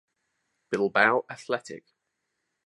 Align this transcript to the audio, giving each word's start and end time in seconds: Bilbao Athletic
Bilbao 0.71 1.27
Athletic 1.29 1.85